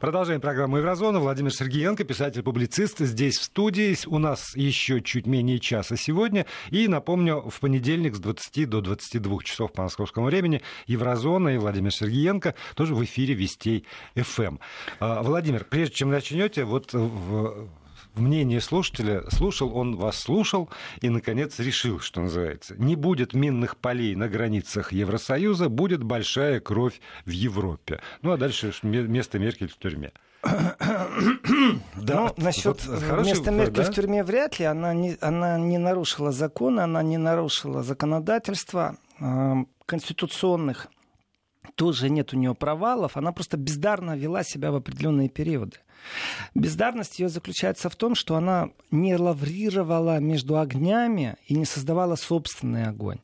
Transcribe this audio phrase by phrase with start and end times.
[0.00, 1.20] Продолжаем программу «Еврозона».
[1.20, 3.96] Владимир Сергеенко, писатель-публицист, здесь в студии.
[4.06, 6.46] У нас еще чуть менее часа сегодня.
[6.70, 11.92] И напомню, в понедельник с 20 до 22 часов по московскому времени «Еврозона» и Владимир
[11.92, 13.84] Сергеенко тоже в эфире Вестей
[14.14, 14.58] ФМ.
[14.98, 16.94] А, Владимир, прежде чем начнете, вот
[18.18, 20.68] мнение слушателя, слушал, он вас слушал
[21.00, 22.74] и, наконец, решил, что называется.
[22.76, 28.00] Не будет минных полей на границах Евросоюза, будет большая кровь в Европе.
[28.22, 30.12] Ну, а дальше место Меркель в тюрьме.
[31.96, 33.90] Да, ну, насчет вот места Меркель да?
[33.90, 34.66] в тюрьме вряд ли.
[34.66, 39.54] Она не, она не нарушила закон, она не нарушила законодательство э,
[39.86, 40.88] конституционных.
[41.74, 43.16] Тоже нет у нее провалов.
[43.16, 45.78] Она просто бездарно вела себя в определенные периоды.
[46.54, 52.86] Бездарность ее заключается в том, что она не лаврировала между огнями и не создавала собственный
[52.86, 53.18] огонь.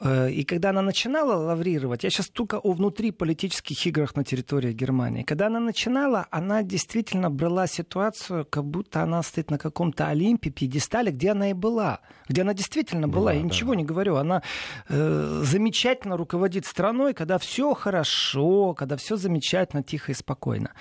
[0.00, 5.22] Э, и когда она начинала лаврировать, я сейчас только о внутриполитических играх на территории Германии,
[5.22, 11.12] когда она начинала, она действительно брала ситуацию, как будто она стоит на каком-то Олимпе, пьедестале,
[11.12, 12.00] где она и была.
[12.28, 13.20] Где она действительно была.
[13.20, 13.46] была я да.
[13.46, 14.16] ничего не говорю.
[14.16, 14.42] Она
[14.88, 20.72] э, замечательно руководит страной, когда все хорошо, когда все замечательно, тихо и спокойно.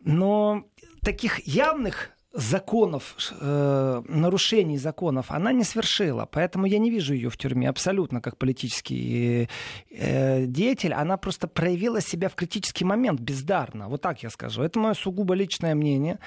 [0.00, 0.64] Но
[1.02, 6.26] таких явных законов, э, нарушений законов она не совершила.
[6.30, 9.48] Поэтому я не вижу ее в тюрьме абсолютно как политический
[9.90, 10.92] э, деятель.
[10.92, 13.88] Она просто проявила себя в критический момент бездарно.
[13.88, 14.62] Вот так я скажу.
[14.62, 16.18] Это мое сугубо личное мнение.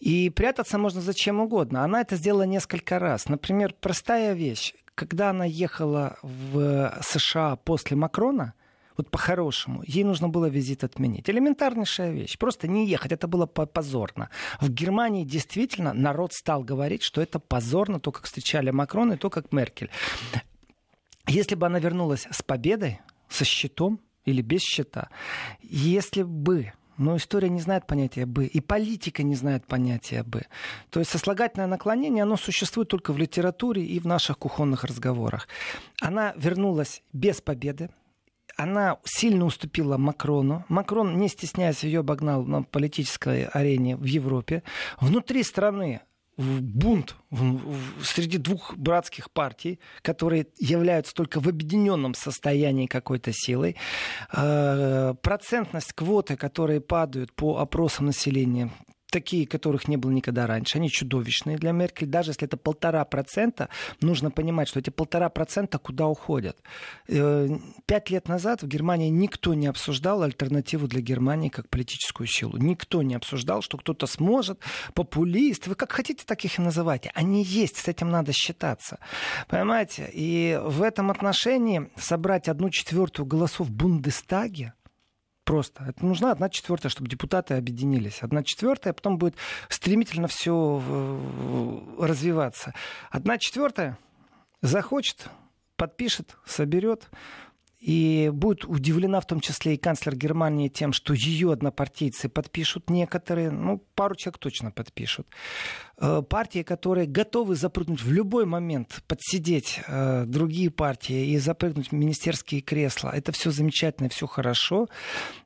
[0.00, 1.84] И прятаться можно зачем угодно.
[1.84, 3.28] Она это сделала несколько раз.
[3.28, 4.74] Например, простая вещь.
[4.94, 8.54] Когда она ехала в США после Макрона,
[8.96, 11.28] вот по-хорошему, ей нужно было визит отменить.
[11.28, 12.38] Элементарнейшая вещь.
[12.38, 13.12] Просто не ехать.
[13.12, 14.28] Это было позорно.
[14.60, 19.30] В Германии действительно народ стал говорить, что это позорно, то, как встречали Макрон и то,
[19.30, 19.90] как Меркель.
[21.26, 25.08] Если бы она вернулась с победой, со щитом или без щита,
[25.62, 30.42] если бы но история не знает понятия «бы», и политика не знает понятия «бы».
[30.90, 35.48] То есть сослагательное наклонение, оно существует только в литературе и в наших кухонных разговорах.
[36.00, 37.90] Она вернулась без победы,
[38.56, 40.64] она сильно уступила Макрону.
[40.68, 44.62] Макрон, не стесняясь, ее обогнал на политической арене в Европе.
[45.00, 46.00] Внутри страны
[46.36, 47.16] бунт
[48.02, 53.76] среди двух братских партий, которые являются только в объединенном состоянии какой-то силой.
[54.32, 58.70] Э, процентность квоты, которые падают по опросам населения,
[59.12, 60.78] такие, которых не было никогда раньше.
[60.78, 62.08] Они чудовищные для Меркель.
[62.08, 63.68] Даже если это полтора процента,
[64.00, 66.56] нужно понимать, что эти полтора процента куда уходят.
[67.08, 67.48] Э,
[67.86, 72.56] пять лет назад в Германии никто не обсуждал альтернативу для Германии как политическую силу.
[72.56, 74.58] Никто не обсуждал, что кто-то сможет,
[74.94, 77.12] популист, вы как хотите, так их и называйте.
[77.14, 78.98] Они есть, с этим надо считаться.
[79.48, 80.10] Понимаете?
[80.12, 84.72] И в этом отношении собрать одну четвертую голосов в Бундестаге,
[85.52, 85.84] Просто.
[85.86, 88.22] Это нужна одна четвертая, чтобы депутаты объединились.
[88.22, 89.34] Одна четвертая, а потом будет
[89.68, 90.82] стремительно все
[91.98, 92.72] развиваться.
[93.10, 93.98] Одна четвертая
[94.62, 95.28] захочет,
[95.76, 97.10] подпишет, соберет.
[97.82, 103.50] И будет удивлена в том числе и канцлер Германии тем, что ее однопартийцы подпишут некоторые,
[103.50, 105.26] ну, пару человек точно подпишут.
[105.98, 111.92] Э, партии, которые готовы запрыгнуть в любой момент, подсидеть э, другие партии и запрыгнуть в
[111.92, 113.10] министерские кресла.
[113.10, 114.88] Это все замечательно, все хорошо.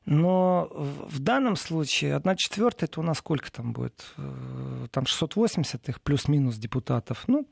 [0.05, 4.13] Но в данном случае одна четвертая, это у нас сколько там будет?
[4.17, 7.23] Э, там 680 их плюс-минус депутатов.
[7.25, 7.47] Ну,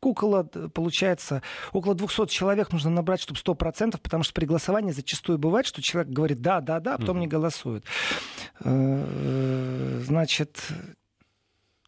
[0.00, 5.66] около, получается, около 200 человек нужно набрать, чтобы 100%, потому что при голосовании зачастую бывает,
[5.66, 7.20] что человек говорит «да, да, да», а потом mm-hmm.
[7.20, 7.84] не голосует.
[8.60, 10.60] Э, значит,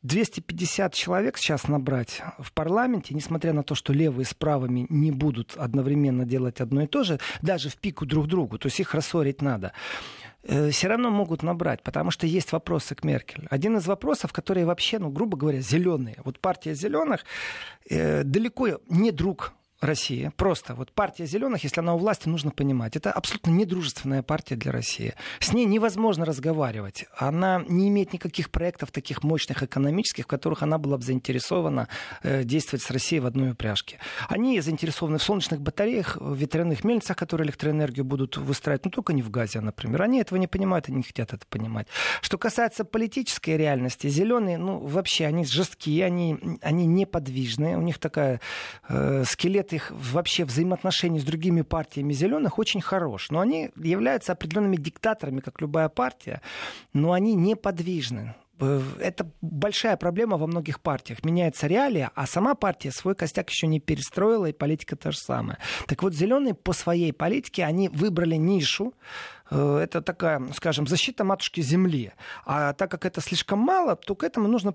[0.03, 5.57] 250 человек сейчас набрать в парламенте, несмотря на то, что левые с правыми не будут
[5.57, 9.43] одновременно делать одно и то же, даже в пику друг другу, то есть их рассорить
[9.43, 9.73] надо.
[10.45, 13.47] Э, все равно могут набрать, потому что есть вопросы к Меркель.
[13.51, 16.17] Один из вопросов, которые вообще, ну, грубо говоря, зеленые.
[16.25, 17.25] Вот партия зеленых
[17.91, 20.33] э, далеко не друг России.
[20.37, 24.73] Просто вот партия зеленых, если она у власти, нужно понимать, это абсолютно недружественная партия для
[24.73, 25.15] России.
[25.39, 27.07] С ней невозможно разговаривать.
[27.17, 31.89] Она не имеет никаких проектов таких мощных экономических, в которых она была бы заинтересована
[32.23, 33.99] э, действовать с Россией в одной упряжке.
[34.29, 39.23] Они заинтересованы в солнечных батареях, в ветряных мельницах, которые электроэнергию будут выстраивать, но только не
[39.23, 40.03] в газе, например.
[40.03, 41.87] Они этого не понимают и не хотят это понимать.
[42.21, 48.41] Что касается политической реальности, зеленые, ну, вообще, они жесткие, они, они неподвижные, у них такая
[48.89, 53.31] э, скелет нет их вообще взаимоотношений с другими партиями зеленых очень хорош.
[53.31, 56.41] Но они являются определенными диктаторами, как любая партия,
[56.93, 58.35] но они неподвижны.
[58.61, 61.25] Э, это большая проблема во многих партиях.
[61.25, 65.59] Меняется реалия, а сама партия свой костяк еще не перестроила, и политика та же самая.
[65.87, 68.95] Так вот, зеленые по своей политике, они выбрали нишу,
[69.51, 72.13] э, это такая, скажем, защита матушки Земли.
[72.47, 74.75] А так как это слишком мало, то к этому нужно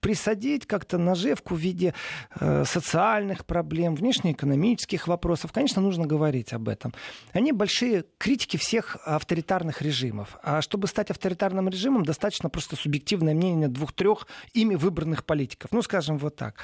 [0.00, 1.94] присадить как-то наживку в виде
[2.38, 5.52] э, социальных проблем, внешнеэкономических вопросов.
[5.52, 6.92] Конечно, нужно говорить об этом.
[7.32, 10.38] Они большие критики всех авторитарных режимов.
[10.42, 15.70] А чтобы стать авторитарным режимом, достаточно просто субъективное мнение двух-трех ими выбранных политиков.
[15.72, 16.54] Ну, скажем вот так.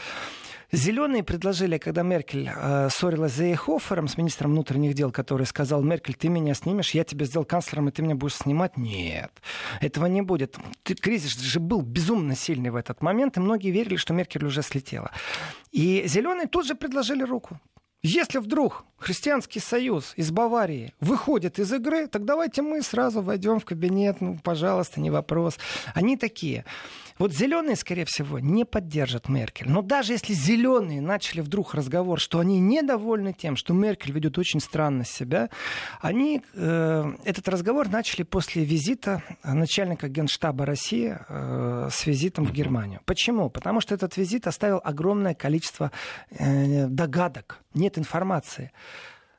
[0.72, 6.14] Зеленые предложили, когда Меркель э, ссорилась с Зейхофером, с министром внутренних дел, который сказал, Меркель,
[6.14, 8.76] ты меня снимешь, я тебя сделал канцлером, и ты меня будешь снимать.
[8.76, 9.30] Нет,
[9.80, 10.56] этого не будет.
[10.82, 14.62] Ты, кризис же был безумно сильный в этот момент, и многие верили, что Меркель уже
[14.62, 15.10] слетела.
[15.70, 17.60] И зеленые тут же предложили руку.
[18.02, 23.64] Если вдруг Христианский союз из Баварии выходит из игры, так давайте мы сразу войдем в
[23.64, 25.58] кабинет, ну, пожалуйста, не вопрос.
[25.94, 26.64] Они такие.
[27.18, 29.68] Вот зеленые, скорее всего, не поддержат Меркель.
[29.68, 34.60] Но даже если зеленые начали вдруг разговор, что они недовольны тем, что Меркель ведет очень
[34.60, 35.48] странно себя,
[36.00, 43.00] они э, этот разговор начали после визита начальника генштаба России э, с визитом в Германию.
[43.06, 43.48] Почему?
[43.48, 45.92] Потому что этот визит оставил огромное количество
[46.30, 48.72] э, догадок, нет информации.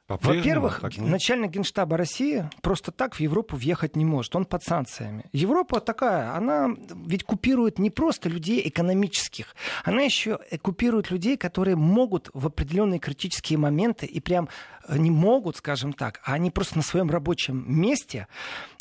[0.07, 4.35] Во-первых, начальник генштаба России просто так в Европу въехать не может.
[4.35, 5.25] Он под санкциями.
[5.33, 6.69] Европа такая, она
[7.05, 13.59] ведь купирует не просто людей экономических, она еще купирует людей, которые могут в определенные критические
[13.59, 14.47] моменты и прям
[14.89, 18.27] не могут, скажем так, а они просто на своем рабочем месте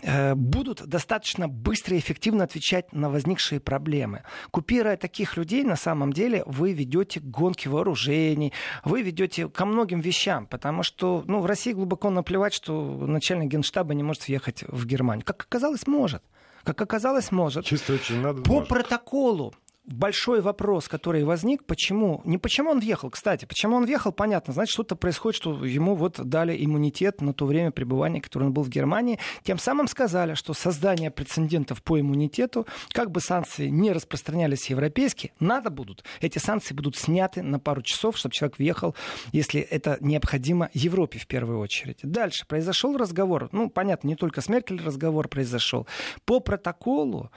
[0.02, 4.22] э, будут достаточно быстро и эффективно отвечать на возникшие проблемы.
[4.50, 8.52] Купируя таких людей, на самом деле вы ведете гонки вооружений,
[8.84, 13.94] вы ведете ко многим вещам, потому что ну, в России глубоко наплевать, что начальник генштаба
[13.94, 15.24] не может въехать в Германию.
[15.24, 16.22] Как оказалось, может.
[16.64, 17.64] Как оказалось, может.
[17.64, 18.42] Чисто очень надо.
[18.42, 18.68] По может.
[18.68, 19.54] протоколу
[19.86, 24.72] большой вопрос, который возник, почему, не почему он въехал, кстати, почему он въехал, понятно, значит,
[24.72, 28.68] что-то происходит, что ему вот дали иммунитет на то время пребывания, которое он был в
[28.68, 35.32] Германии, тем самым сказали, что создание прецедентов по иммунитету, как бы санкции не распространялись европейские,
[35.38, 38.94] надо будут, эти санкции будут сняты на пару часов, чтобы человек въехал,
[39.32, 41.98] если это необходимо Европе в первую очередь.
[42.02, 42.46] Дальше.
[42.46, 45.86] Произошел разговор, ну, понятно, не только с Меркель разговор произошел,
[46.24, 47.30] по протоколу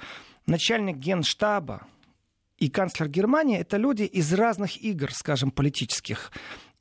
[0.45, 1.87] начальник генштаба
[2.59, 6.31] и канцлер Германии— это люди из разных игр, скажем, политических.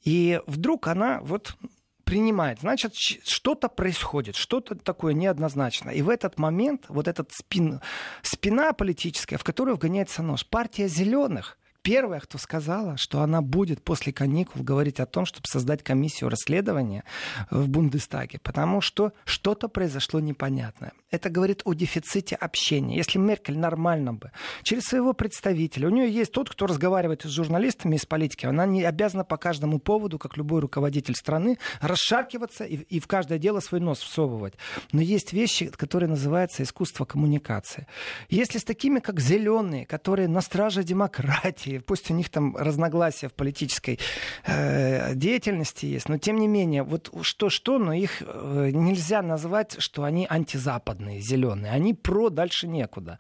[0.04, 1.56] И вдруг она вот
[2.04, 2.60] принимает.
[2.60, 5.90] Значит, что-то происходит, что-то такое неоднозначно.
[5.90, 7.80] И в этот момент вот этот спин,
[8.22, 11.58] спина политическая, в которую вгоняется нож, партия зеленых,
[11.88, 17.02] первая, кто сказала, что она будет после каникул говорить о том, чтобы создать комиссию расследования
[17.50, 20.92] в Бундестаге, потому что что-то произошло непонятное.
[21.10, 22.98] Это говорит о дефиците общения.
[22.98, 24.32] Если Меркель нормально бы,
[24.64, 28.84] через своего представителя, у нее есть тот, кто разговаривает с журналистами, с политики, она не
[28.84, 33.80] обязана по каждому поводу, как любой руководитель страны, расшаркиваться и, и в каждое дело свой
[33.80, 34.52] нос всовывать.
[34.92, 37.86] Но есть вещи, которые называются искусство коммуникации.
[38.28, 43.32] Если с такими, как зеленые, которые на страже демократии, пусть у них там разногласия в
[43.32, 43.98] политической
[44.46, 50.04] э, деятельности есть, но тем не менее, вот что-что, но их э, нельзя назвать, что
[50.04, 51.72] они антизападные, зеленые.
[51.72, 53.18] Они про дальше некуда.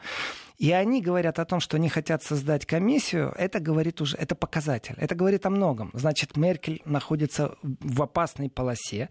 [0.58, 4.94] И они говорят о том, что они хотят создать комиссию, это говорит уже, это показатель.
[4.98, 5.90] Это говорит о многом.
[5.94, 9.08] Значит, Меркель находится в опасной полосе.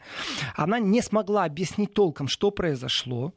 [0.56, 3.34] Она не смогла объяснить толком, что произошло.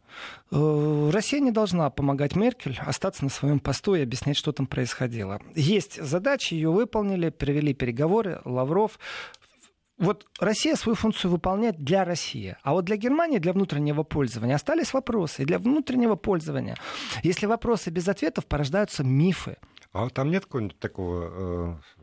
[0.51, 5.41] Э, Россия не должна помогать Меркель остаться на своем посту и объяснять, что там происходило.
[5.55, 8.41] Есть задачи, ее выполнили, провели переговоры.
[8.45, 8.99] Лавров
[10.01, 12.57] вот Россия свою функцию выполняет для России.
[12.63, 15.43] А вот для Германии, для внутреннего пользования остались вопросы.
[15.43, 16.77] И для внутреннего пользования,
[17.23, 19.57] если вопросы без ответов, порождаются мифы.
[19.93, 22.00] А там нет какого-нибудь такого э,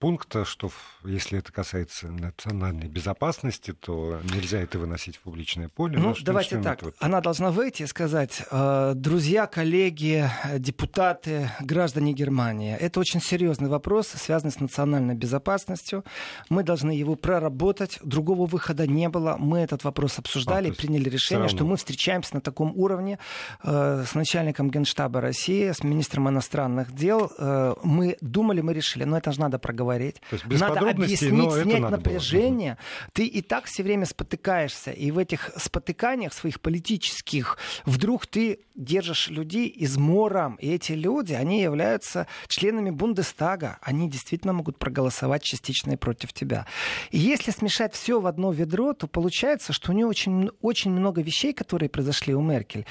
[0.00, 0.70] пункта, что
[1.04, 5.98] если это касается национальной безопасности, то нельзя это выносить в публичное поле.
[5.98, 6.82] Ну, давайте так.
[6.82, 6.94] Вот...
[6.98, 10.28] Она должна выйти и сказать, э, друзья, коллеги,
[10.58, 16.02] депутаты, граждане Германии, это очень серьезный вопрос, связанный с национальной безопасностью.
[16.48, 17.98] Мы должны его проработать.
[18.02, 19.36] Другого выхода не было.
[19.38, 23.18] Мы этот вопрос обсуждали, а, приняли решение, что мы встречаемся на таком уровне
[23.62, 27.30] э, с начальником Генштаба России, с министром иностранных дел.
[27.36, 30.20] Э, мы думали, мы решили, но это же надо проговорить говорить.
[30.30, 32.74] То есть без надо объяснить, снять надо напряжение.
[32.74, 33.10] Было.
[33.12, 34.92] Ты и так все время спотыкаешься.
[34.92, 40.54] И в этих спотыканиях своих политических вдруг ты держишь людей измором.
[40.56, 43.78] И эти люди, они являются членами Бундестага.
[43.82, 46.66] Они действительно могут проголосовать частично и против тебя.
[47.10, 51.22] И если смешать все в одно ведро, то получается, что у нее очень, очень много
[51.22, 52.86] вещей, которые произошли у Меркель.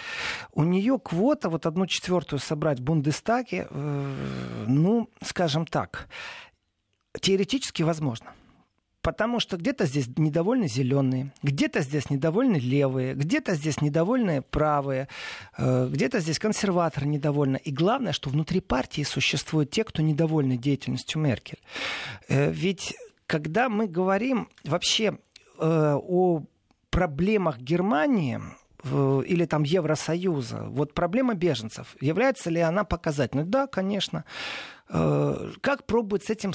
[0.53, 6.07] У нее квота, вот одну четвертую собрать в Бундестаге, э, ну, скажем так,
[7.19, 8.33] Теоретически возможно.
[9.01, 15.07] Потому что где-то здесь недовольны зеленые, где-то здесь недовольны левые, где-то здесь недовольны правые,
[15.57, 17.61] э, где-то здесь консерваторы недовольны.
[17.63, 21.59] И главное, что внутри партии существуют те, кто недовольны деятельностью Меркель.
[22.27, 22.93] Э, ведь
[23.25, 25.17] когда мы говорим вообще
[25.59, 26.43] э, о
[26.89, 28.41] проблемах Германии,
[28.81, 33.43] или там Евросоюза, вот проблема беженцев, является ли она показательной?
[33.43, 34.23] Да, конечно.
[34.91, 36.51] Э, как пробует с этим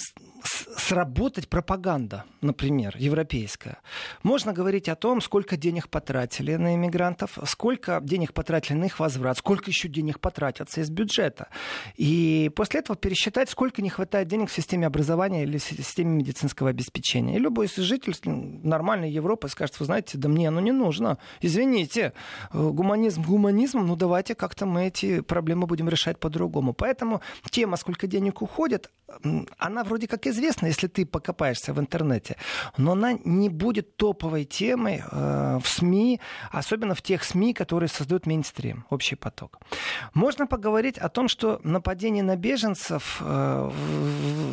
[0.76, 3.78] сработать пропаганда, например, европейская?
[4.22, 9.38] Можно говорить о том, сколько денег потратили на иммигрантов, сколько денег потратили на их возврат,
[9.38, 11.48] сколько еще денег потратятся из бюджета.
[11.96, 16.70] И после этого пересчитать, сколько не хватает денег в системе образования или в системе медицинского
[16.70, 17.36] обеспечения.
[17.36, 21.18] И любой житель нормальной Европы скажет, вы знаете, да мне оно не нужно.
[21.40, 22.12] Извините,
[22.52, 26.72] э, гуманизм гуманизмом, ну давайте как-то мы эти проблемы будем решать по-другому.
[26.72, 28.90] Поэтому тема, сколько денег денег уходит,
[29.59, 32.37] она вроде как известна, если ты покопаешься в интернете,
[32.76, 38.26] но она не будет топовой темой э, в СМИ, особенно в тех СМИ, которые создают
[38.26, 39.61] мейнстрим, общий поток.
[40.14, 43.71] Можно поговорить о том, что нападение на беженцев э,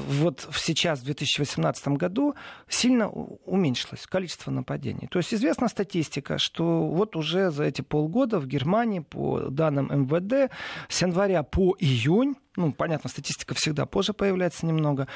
[0.09, 2.35] вот сейчас, в 2018 году,
[2.67, 5.07] сильно уменьшилось, количество нападений.
[5.09, 10.51] То есть известна статистика, что вот уже за эти полгода в Германии, по данным МВД,
[10.89, 15.07] с января по июнь ну, понятно, статистика всегда позже появляется немного,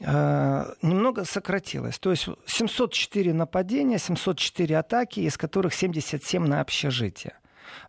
[0.00, 1.98] э, немного сократилась.
[1.98, 7.34] То есть 704 нападения, 704 атаки, из которых 77 на общежитие.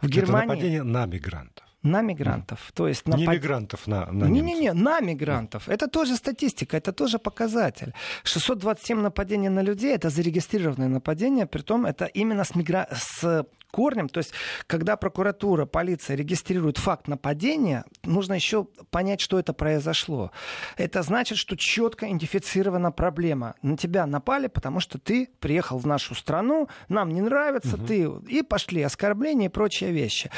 [0.01, 0.48] В Это Германии...
[0.48, 2.71] нападение на мигрантов на мигрантов.
[2.74, 5.69] То есть на не мигрантов, на, на Не-не-не, на мигрантов.
[5.69, 7.93] Это тоже статистика, это тоже показатель.
[8.24, 12.88] 627 нападений на людей— это зарегистрированные нападения, притом это именно с, мигра...
[12.91, 14.09] с корнем.
[14.09, 14.33] То есть,
[14.67, 20.31] когда прокуратура, полиция регистрирует факт нападения, нужно еще понять, что это произошло.
[20.77, 23.55] Это значит, что четко идентифицирована проблема.
[23.62, 27.86] На тебя напали, потому что ты приехал в нашу страну, нам не нравится, угу.
[27.86, 28.09] ты...
[28.27, 30.31] И пошли оскорбления и прочие вещи.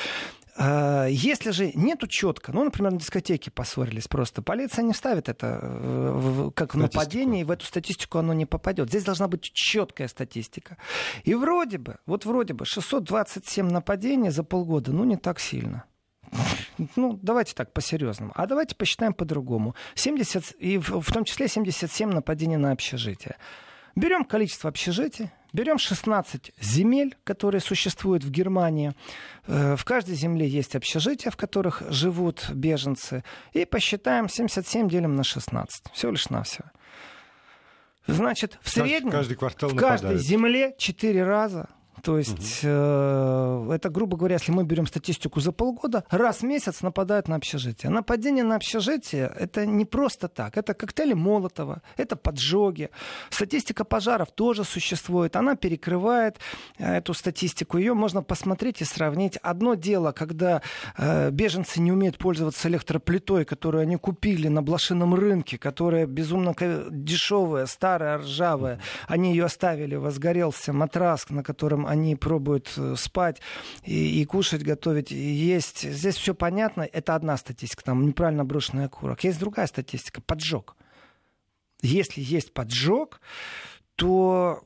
[0.63, 5.59] А, если же нету четко, ну, например, на дискотеке поссорились просто, полиция не ставит это
[5.63, 8.89] э, как в нападение, и в эту статистику оно не попадет.
[8.89, 10.77] Здесь должна быть четкая статистика.
[11.23, 15.85] И вроде бы, вот вроде бы, 627 нападений за полгода, ну, не так сильно.
[16.95, 18.31] Ну, давайте так, по-серьезному.
[18.35, 19.73] А давайте посчитаем по-другому.
[19.95, 23.35] 70, и в, в том числе 77 нападений на общежитие.
[23.95, 28.93] Берем количество общежитий, берем 16 земель, которые существуют в Германии.
[29.47, 33.23] Э, в каждой земле есть общежития, в которых живут беженцы.
[33.53, 35.91] И посчитаем 77 делим на 16.
[35.93, 36.69] Всего лишь навсего.
[38.07, 41.69] Значит, в среднем каждый квартал в каждой земле 4 раза
[42.03, 42.71] то есть угу.
[42.71, 47.35] э, это, грубо говоря, если мы берем статистику за полгода, раз в месяц нападают на
[47.35, 47.89] общежитие.
[47.91, 50.57] Нападение на общежитие это не просто так.
[50.57, 52.89] Это коктейли Молотова, это поджоги.
[53.29, 55.35] Статистика пожаров тоже существует.
[55.35, 56.39] Она перекрывает
[56.77, 57.77] э, эту статистику.
[57.77, 59.37] Ее можно посмотреть и сравнить.
[59.37, 60.61] Одно дело, когда
[60.97, 66.55] э, беженцы не умеют пользоваться электроплитой, которую они купили на блошином рынке, которая безумно
[66.89, 68.79] дешевая, старая, ржавая.
[69.07, 73.41] Они ее оставили, возгорелся матрас, на котором они пробуют э, спать
[73.83, 75.81] и, и кушать, готовить, и есть.
[75.81, 76.83] Здесь все понятно.
[76.83, 79.23] Это одна статистика, там неправильно брошенный окурок.
[79.23, 80.77] Есть другая статистика, поджог.
[81.81, 83.19] Если есть поджог,
[84.01, 84.63] то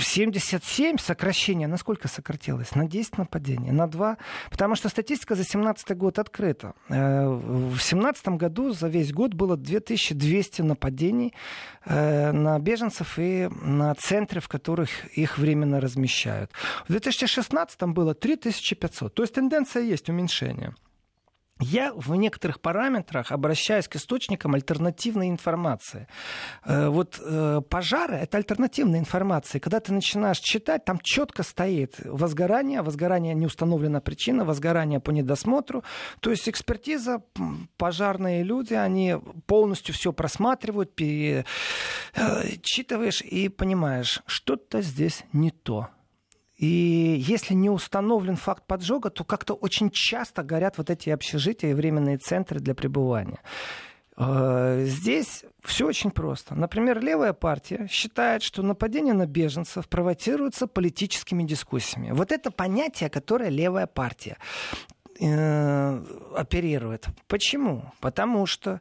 [0.00, 2.74] 77 э, сокращение, насколько сократилось?
[2.74, 4.16] На 10 нападений, на 2.
[4.50, 6.72] Потому что статистика за 2017 год открыта.
[6.88, 11.34] Э, в 2017 году за весь год было 2200 нападений
[11.84, 14.88] э, на беженцев и на центры, в которых
[15.18, 16.50] их временно размещают.
[16.88, 19.14] В 2016 было 3500.
[19.14, 20.72] То есть тенденция есть уменьшение
[21.60, 26.06] я в некоторых параметрах обращаюсь к источникам альтернативной информации.
[26.64, 29.60] Э, вот э, пожары— это альтернативная информация.
[29.60, 35.82] Когда ты начинаешь читать, там четко стоит возгорание, возгорание не установлена причина, возгорание по недосмотру.
[36.20, 37.22] То есть экспертиза,
[37.76, 45.88] пожарные люди, они полностью все просматривают, перечитываешь и понимаешь, что-то здесь не то
[46.60, 51.74] и если не установлен факт поджога, то как-то очень часто горят вот эти общежития и
[51.74, 53.40] временные центры для пребывания.
[54.18, 56.54] Э, здесь все очень просто.
[56.54, 62.10] Например, левая партия считает, что нападение на беженцев провоцируется политическими дискуссиями.
[62.10, 64.36] Вот это понятие, которое левая партия
[65.18, 66.04] э,
[66.36, 67.06] оперирует.
[67.26, 67.90] Почему?
[68.00, 68.80] Потому что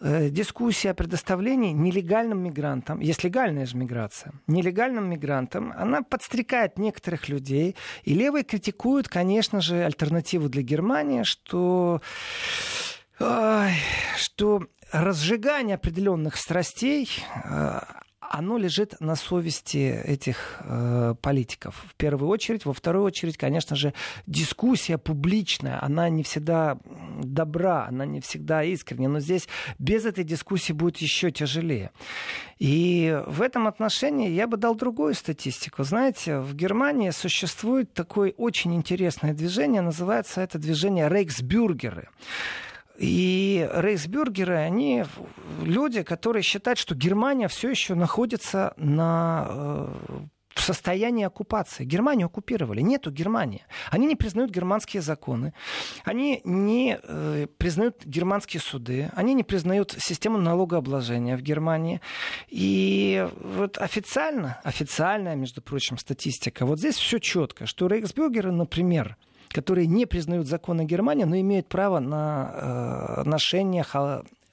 [0.00, 7.76] дискуссия о предоставлении нелегальным мигрантам, есть легальная же миграция, нелегальным мигрантам, она подстрекает некоторых людей,
[8.04, 12.00] и левые критикуют, конечно же, альтернативу для Германии, что,
[13.18, 17.08] что разжигание определенных страстей,
[17.44, 17.80] э,
[18.30, 21.84] оно лежит на совести этих э, политиков.
[21.88, 22.64] В первую очередь.
[22.64, 23.92] Во вторую очередь, конечно же,
[24.28, 26.78] дискуссия публичная, она не всегда
[27.20, 29.08] добра, она не всегда искренняя.
[29.08, 29.48] Но здесь
[29.80, 31.90] без этой дискуссии будет еще тяжелее.
[32.60, 35.82] И в этом отношении я бы дал другую статистику.
[35.82, 42.08] Знаете, в Германии существует такое очень интересное движение, называется это движение «Рейхсбюргеры».
[43.00, 45.06] И рейсбюргеры, они
[45.62, 49.88] люди, которые считают, что Германия все еще находится на э,
[50.54, 51.86] в состоянии оккупации.
[51.86, 52.82] Германию оккупировали.
[52.82, 53.64] Нету Германии.
[53.90, 55.54] Они не признают германские законы.
[56.04, 59.10] Они не э, признают германские суды.
[59.14, 62.02] Они не признают систему налогообложения в Германии.
[62.48, 69.16] И вот официально, официальная, между прочим, статистика, вот здесь все четко, что рейхсбюргеры, например,
[69.52, 73.82] которые не признают законы Германии, но имеют право на э, ношение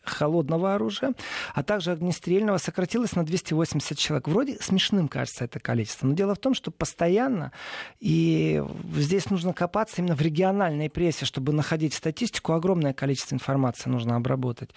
[0.10, 1.14] холодного оружия,
[1.54, 4.28] а также огнестрельного сократилось на 280 человек.
[4.28, 7.52] Вроде смешным кажется это количество, но дело в том, что постоянно,
[8.00, 8.64] и
[8.96, 14.70] здесь нужно копаться именно в региональной прессе, чтобы находить статистику, огромное количество информации нужно обработать.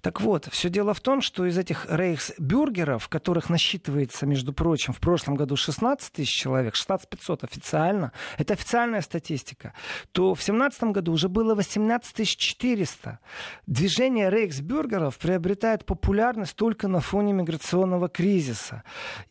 [0.00, 5.00] Так вот, все дело в том, что из этих рейхсбюргеров, которых насчитывается, между прочим, в
[5.00, 9.72] прошлом году 16 тысяч человек, 16 500 официально, это официальная статистика,
[10.12, 13.18] то в 2017 году уже было 18 400.
[13.66, 18.82] Движение рейхсбюргеров бюргеров приобретает популярность только на фоне миграционного кризиса.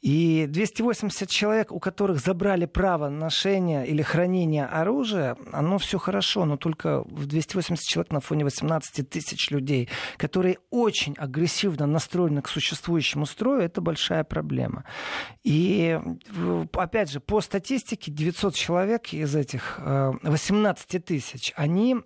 [0.01, 6.55] И 280 человек, у которых забрали право ношения или хранения оружия, оно все хорошо, но
[6.55, 13.25] только в 280 человек на фоне 18 тысяч людей, которые очень агрессивно настроены к существующему
[13.25, 14.85] строю, это большая проблема.
[15.43, 15.99] И
[16.73, 21.97] опять же, по статистике 900 человек из этих 18 э, тысяч, они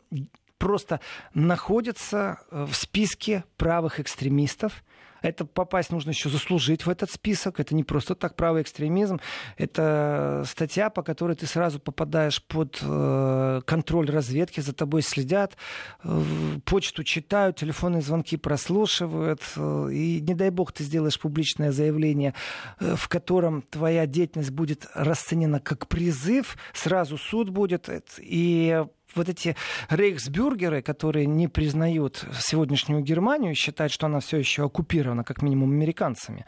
[0.58, 1.00] просто
[1.34, 4.84] находятся э, в списке правых экстремистов.
[5.22, 7.60] Это попасть нужно еще заслужить в этот список.
[7.60, 9.20] Это не просто так правый экстремизм.
[9.58, 15.58] Это статья, по которой ты сразу попадаешь под э, контроль разведки, за тобой следят,
[16.04, 16.22] э,
[16.66, 19.42] почту читают, телефонные звонки прослушивают.
[19.56, 22.34] Э, и не дай бог ты сделаешь публичное заявление,
[22.80, 27.90] э, в котором твоя деятельность будет расценена как призыв, сразу суд будет.
[28.20, 28.86] И
[29.18, 29.56] вот эти
[29.90, 36.46] рейхсбюргеры, которые не признают сегодняшнюю Германию, считают, что она все еще оккупирована, как минимум, американцами,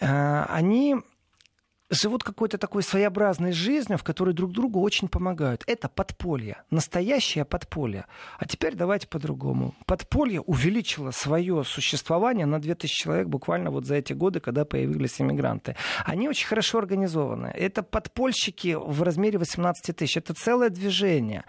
[0.00, 0.96] э, они
[1.94, 5.62] живут какой-то такой своеобразной жизнью, в которой друг другу очень помогают.
[5.66, 8.06] Это подполье, настоящее подполье.
[8.38, 9.74] А теперь давайте по-другому.
[9.86, 15.76] Подполье увеличило свое существование на 2000 человек буквально вот за эти годы, когда появились иммигранты.
[16.04, 17.46] Они очень хорошо организованы.
[17.46, 20.16] Это подпольщики в размере 18 тысяч.
[20.16, 21.44] Это целое движение.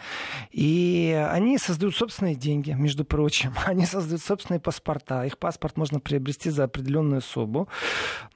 [0.51, 3.53] И они создают собственные деньги, между прочим.
[3.65, 5.25] Они создают собственные паспорта.
[5.25, 7.67] Их паспорт можно приобрести за определенную сумму.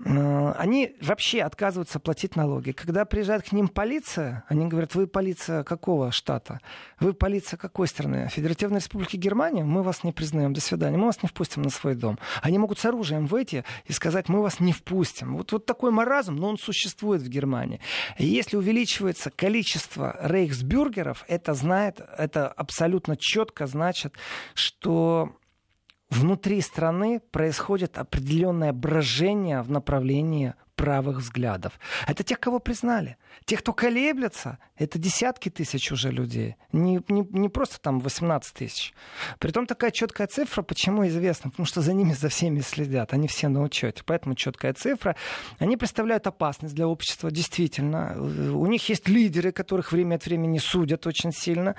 [0.06, 2.72] Э, они вообще отказываются отказываются платить налоги.
[2.72, 6.60] Когда приезжает к ним полиция, они говорят, вы полиция какого штата?
[7.00, 8.30] Вы полиция какой страны?
[8.32, 9.64] Федеративной Республики Германия?
[9.64, 10.54] Мы вас не признаем.
[10.54, 10.98] До свидания.
[10.98, 12.18] Мы вас не впустим на свой дом.
[12.42, 15.38] Они могут с оружием выйти и сказать, мы вас не впустим.
[15.38, 17.80] Вот, вот такой маразм, но он существует в Германии.
[18.18, 24.14] И если увеличивается количество рейхсбюргеров, это знает, это абсолютно четко значит,
[24.56, 25.36] что
[26.10, 31.74] внутри страны происходит определенное брожение в направлении правых взглядов.
[32.08, 33.18] Это тех, кого признали.
[33.44, 36.56] Тех, кто колеблется, это десятки тысяч уже людей.
[36.72, 38.94] Не, не, не просто там 18 тысяч.
[39.40, 41.50] Притом такая четкая цифра, почему известно?
[41.50, 43.12] Потому что за ними, за всеми следят.
[43.14, 44.04] Они все на учете.
[44.06, 45.18] Поэтому четкая цифра.
[45.58, 48.16] Они представляют опасность для общества, действительно.
[48.18, 51.76] У них есть лидеры, которых время от времени судят очень сильно.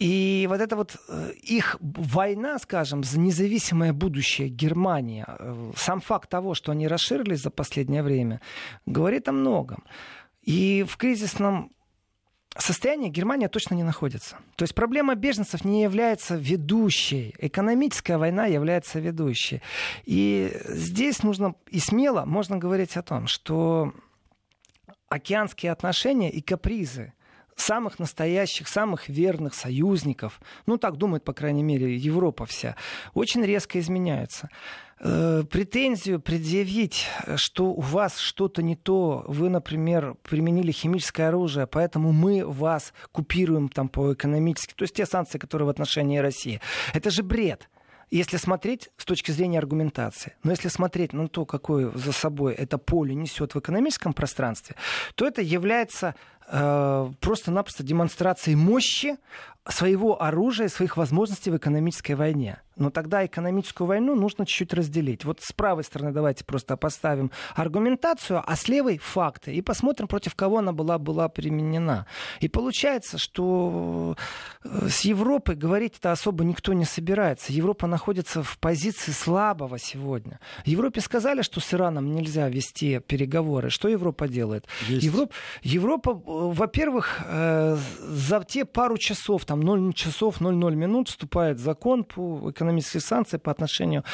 [0.00, 6.30] И вот эта вот э, их война, скажем, за независимое будущее Германии, э, сам факт
[6.30, 8.40] того, что они расширились за последнее время,
[8.86, 9.84] говорит о многом.
[10.42, 11.70] И в кризисном
[12.56, 14.38] состоянии Германия точно не находится.
[14.56, 17.34] То есть проблема беженцев не является ведущей.
[17.38, 19.60] Экономическая война является ведущей.
[20.04, 23.92] И здесь нужно и смело можно говорить о том, что
[25.10, 27.12] океанские отношения и капризы
[27.56, 32.76] самых настоящих, самых верных союзников, ну так думает, по крайней мере, Европа вся,
[33.14, 34.48] очень резко изменяются
[35.00, 42.12] э, претензию предъявить, что у вас что-то не то, вы, например, применили химическое оружие, поэтому
[42.12, 46.60] мы вас купируем там по экономически, то есть те санкции, которые в отношении России.
[46.94, 47.68] Это же бред.
[48.10, 52.76] Если смотреть с точки зрения аргументации, но если смотреть на то, какое за собой это
[52.76, 54.74] поле несет в экономическом пространстве,
[55.14, 56.16] то это является
[56.50, 59.16] просто-напросто демонстрацией мощи
[59.68, 62.60] своего оружия, своих возможностей в экономической войне.
[62.76, 65.24] Но тогда экономическую войну нужно чуть-чуть разделить.
[65.24, 69.52] Вот с правой стороны давайте просто поставим аргументацию, а с левой факты.
[69.54, 72.06] И посмотрим, против кого она была, была применена.
[72.40, 74.16] И получается, что
[74.64, 77.52] э, с Европой говорить это особо никто не собирается.
[77.52, 80.40] Европа находится в позиции слабого сегодня.
[80.64, 83.70] Европе сказали, что с Ираном нельзя вести переговоры.
[83.70, 84.66] Что Европа делает?
[84.88, 91.58] Европа, Европа, э, во-первых, э, за те пару часов, там 0 часов 00 минут вступает
[91.58, 94.04] закон по экономическим санкциям по отношению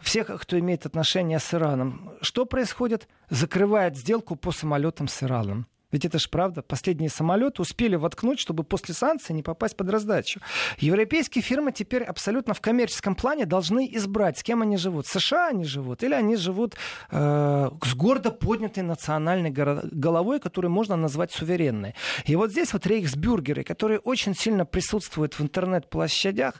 [0.00, 2.12] всех, кто имеет отношение с Ираном.
[2.20, 3.08] Что происходит?
[3.30, 5.66] Закрывает сделку по самолетам с Ираном.
[5.92, 6.62] Ведь это же правда.
[6.62, 10.40] Последние самолеты успели воткнуть, чтобы после санкций не попасть под раздачу.
[10.78, 15.06] Европейские фирмы теперь абсолютно в коммерческом плане должны избрать, с кем они живут.
[15.06, 16.74] США они живут, или они живут
[17.10, 21.94] э, с гордо поднятой национальной головой, которую можно назвать суверенной.
[22.24, 26.54] И вот здесь вот рейхсбюргеры, которые очень сильно присутствуют в интернет-площадях,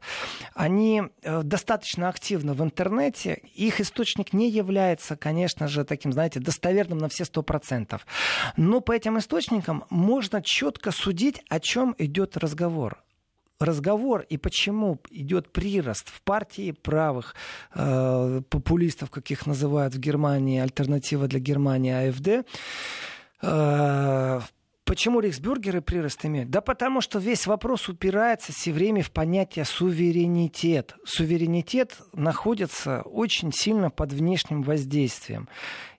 [0.54, 3.42] они э, достаточно активны в интернете.
[3.54, 8.06] Их источник не является, конечно же, таким, знаете, достоверным на все сто процентов.
[8.56, 13.02] Но по этим источникам можно четко судить, о чем идет разговор
[13.58, 17.34] разговор и почему идет прирост в партии правых
[17.74, 22.46] э, популистов, как их называют в Германии, альтернатива для Германии АФД.
[23.42, 24.40] Э,
[24.84, 26.50] почему рейхсбюргеры прирост имеют?
[26.50, 30.94] Да потому что весь вопрос упирается все время в понятие суверенитет.
[31.04, 35.48] Суверенитет находится очень сильно под внешним воздействием.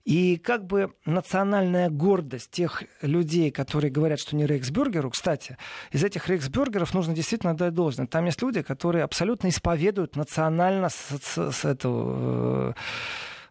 [0.07, 5.57] И как бы национальная гордость тех людей, которые говорят, что не рейхсбюргеру, кстати,
[5.91, 8.07] из этих рейхсбюргеров нужно действительно дать должное.
[8.07, 12.73] Там есть люди, которые абсолютно исповедуют национально с, с, с эту э,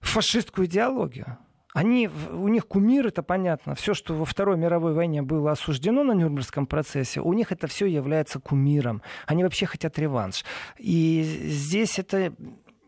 [0.01, 1.37] фашистскую идеологию.
[1.75, 3.75] Они, у них кумир, это понятно.
[3.75, 7.85] Все, что во Второй мировой войне было осуждено на Нюрнбергском процессе, у них это все
[7.85, 9.03] является кумиром.
[9.27, 10.43] Они вообще хотят реванш.
[10.79, 12.33] И здесь это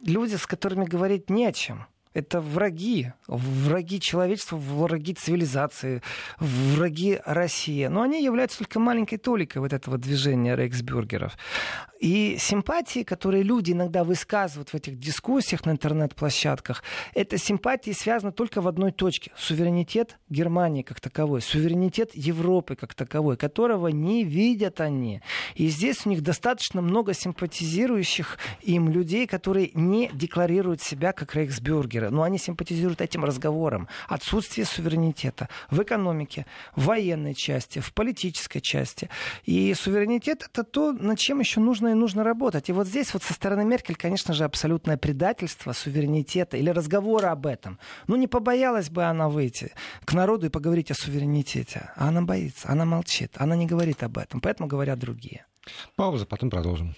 [0.02, 1.87] люди, с которыми говорить не о чем.
[2.18, 6.02] Это враги, враги человечества, враги цивилизации,
[6.40, 7.87] враги России.
[7.87, 11.38] Но они являются только маленькой толикой вот этого движения рейхсбюргеров.
[12.00, 16.83] И симпатии, которые люди иногда высказывают в этих дискуссиях на интернет-площадках,
[17.14, 19.33] это симпатии связаны только в одной точке.
[19.37, 25.22] Суверенитет Германии как таковой, суверенитет Европы как таковой, которого не видят они.
[25.54, 32.07] И здесь у них достаточно много симпатизирующих им людей, которые не декларируют себя как рейхсбюргеры.
[32.10, 33.88] Но они симпатизируют этим разговором.
[34.08, 39.08] Отсутствие суверенитета в экономике, в военной части, в политической части.
[39.44, 42.68] И суверенитет это то, над чем еще нужно и нужно работать.
[42.68, 47.46] И вот здесь вот со стороны Меркель, конечно же, абсолютное предательство суверенитета или разговора об
[47.46, 47.78] этом.
[48.06, 49.72] Ну, не побоялась бы она выйти
[50.04, 51.90] к народу и поговорить о суверенитете.
[51.96, 54.40] А она боится, она молчит, она не говорит об этом.
[54.40, 55.44] Поэтому говорят другие.
[55.96, 56.94] Пауза, потом продолжим.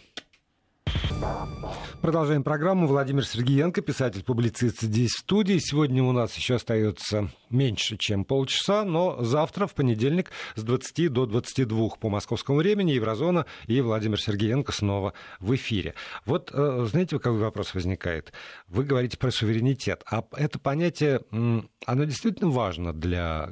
[2.00, 2.86] Продолжаем программу.
[2.86, 5.58] Владимир Сергеенко, писатель-публицист здесь в студии.
[5.58, 11.26] Сегодня у нас еще остается меньше, чем полчаса, но завтра, в понедельник, с 20 до
[11.26, 15.94] 22 по московскому времени Еврозона и Владимир Сергеенко снова в эфире.
[16.24, 18.32] Вот, э, знаете, какой вопрос возникает?
[18.68, 20.02] Вы говорите про суверенитет.
[20.10, 23.50] А это понятие, оно действительно важно для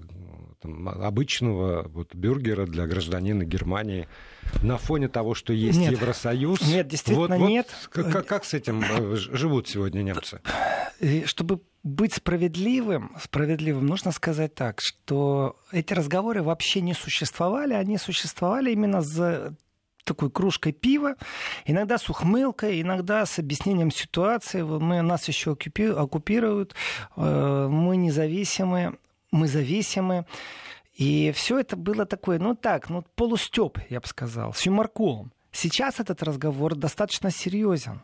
[0.60, 4.08] там, обычного вот, бюргера, для гражданина Германии?
[4.62, 5.92] на фоне того, что есть нет.
[5.92, 6.60] Евросоюз?
[6.62, 7.68] Нет, действительно вот, нет.
[7.94, 10.40] Вот как, как с этим э, живут сегодня немцы?
[11.26, 18.72] Чтобы быть справедливым, справедливым, нужно сказать так, что эти разговоры вообще не существовали, они существовали
[18.72, 19.54] именно за
[20.04, 21.16] такой кружкой пива,
[21.66, 24.62] иногда с ухмылкой, иногда с объяснением ситуации.
[24.62, 26.74] Мы, нас еще оккупируют,
[27.16, 28.98] э, мы независимы,
[29.30, 30.26] мы зависимы.
[30.94, 35.32] И все это было такое, ну так, ну полустеп, я бы сказал, с юморком.
[35.52, 38.02] Сейчас этот разговор достаточно серьезен.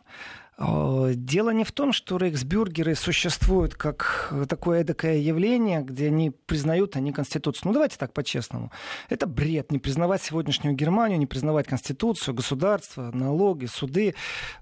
[0.57, 6.95] Э, дело не в том, что рейхсбюргеры существуют как такое эдакое явление, где они признают
[6.95, 7.63] они Конституцию.
[7.67, 8.71] Ну, давайте так по-честному.
[9.09, 14.15] Это бред не признавать сегодняшнюю Германию, не признавать Конституцию, государство, налоги, суды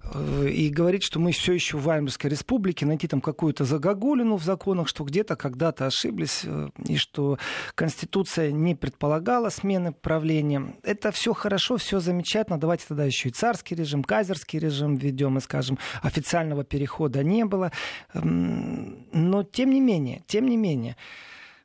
[0.03, 4.43] э, и говорить, что мы все еще в Ваймерской республике, найти там какую-то загогулину в
[4.43, 7.37] законах, что где-то когда-то ошиблись э, и что
[7.75, 10.75] Конституция не предполагала смены правления.
[10.81, 12.59] Это все хорошо, все замечательно.
[12.59, 17.71] Давайте тогда еще и царский режим, казерский режим введем и скажем, официального перехода не было.
[18.13, 20.95] Но тем не менее, тем не менее,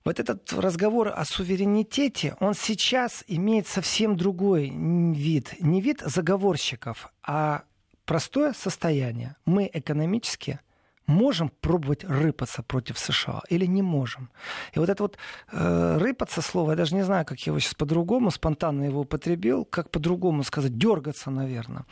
[0.05, 5.55] вот этот разговор о суверенитете, он сейчас имеет совсем другой вид.
[5.61, 7.65] Не вид заговорщиков, а
[8.05, 9.37] простое состояние.
[9.45, 10.61] Мы экономически
[11.09, 14.31] можем пробовать рыпаться против США или не можем.
[14.75, 15.19] И вот это вот
[15.51, 19.65] э, рыпаться слово, я даже не знаю, как я его сейчас по-другому, спонтанно его употребил,
[19.65, 21.87] как по-другому сказать, дергаться, наверное.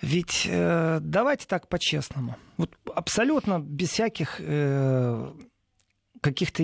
[0.00, 2.36] Ведь э, давайте так по-честному.
[2.56, 5.32] Вот абсолютно без всяких э,
[6.20, 6.62] каких-то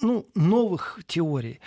[0.00, 1.60] ну, новых теорий.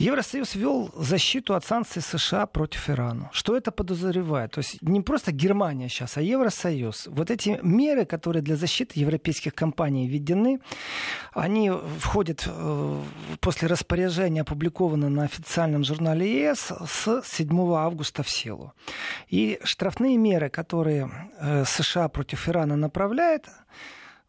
[0.00, 3.28] Евросоюз ввел защиту от санкций США против Ирана.
[3.32, 4.52] Что это подозревает?
[4.52, 7.08] То есть не просто Германия сейчас, а Евросоюз.
[7.08, 10.60] Вот эти меры, которые для защиты европейских компаний введены,
[11.34, 13.02] они входят э,
[13.40, 18.72] после распоряжения, опубликованы на официальном журнале ЕС с 7 августа в силу.
[19.28, 23.48] И штрафные меры, которые э, США против Ирана направляет,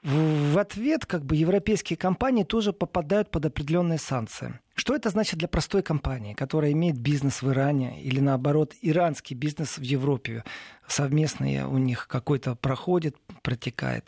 [0.03, 4.60] в ответ как бы европейские компании тоже попадают под определенные санкции.
[4.73, 9.77] Что это значит для простой компании, которая имеет бизнес в Иране или наоборот иранский бизнес
[9.77, 10.43] в Европе?
[10.91, 14.05] совместные у них какой-то проходит, протекает.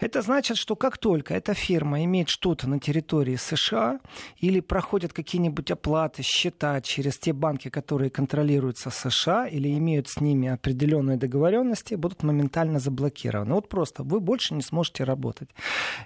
[0.00, 4.00] Это значит, что как только эта фирма имеет что-то на территории США
[4.36, 10.48] или проходят какие-нибудь оплаты, счета через те банки, которые контролируются США или имеют с ними
[10.48, 13.54] определенные договоренности, будут моментально заблокированы.
[13.54, 15.48] Вот просто вы больше не сможете работать.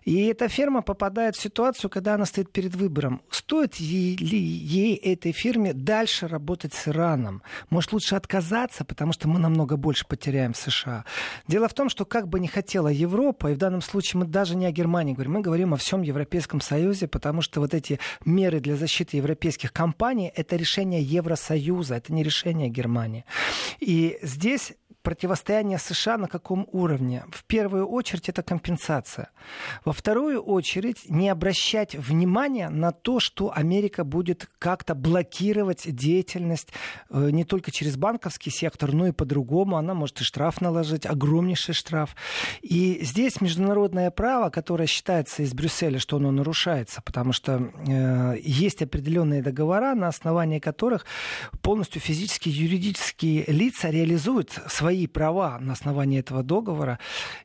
[0.05, 5.33] И эта фирма попадает в ситуацию, когда она стоит перед выбором, стоит ли ей этой
[5.33, 7.43] фирме дальше работать с Ираном.
[7.71, 11.05] Может, лучше отказаться, потому что мы намного больше потеряем в США.
[11.49, 14.57] Дело в том, что как бы не хотела Европа, и в данном случае мы даже
[14.57, 18.61] не о Германии говорим, мы говорим о всем Европейском Союзе, потому что вот эти меры
[18.61, 23.25] для защиты европейских компаний— это решение Евросоюза, это не решение Германии.
[23.81, 27.25] И здесь противостояние США на каком уровне?
[27.31, 29.31] В первую очередь это компенсация.
[29.85, 36.73] Во вторую очередь не обращать внимания на то, что Америка будет как-то блокировать деятельность
[37.11, 39.77] э, не только через банковский сектор, но и по-другому.
[39.77, 42.15] Она может и штраф наложить, огромнейший штраф.
[42.61, 48.83] И здесь международное право, которое считается из Брюсселя, что оно нарушается, потому что э, есть
[48.83, 51.07] определенные договора, на основании которых
[51.63, 56.99] полностью физические и юридические лица реализуют свои свои права на основании этого договора.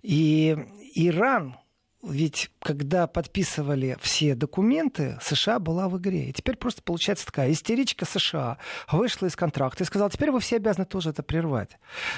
[0.03, 0.57] И
[0.95, 1.55] Иран,
[2.03, 6.29] ведь когда подписывали все документы, США была в игре.
[6.29, 8.57] И теперь просто получается такая истеричка США
[8.91, 11.71] вышла из контракта и сказала, теперь вы все обязаны тоже это прервать.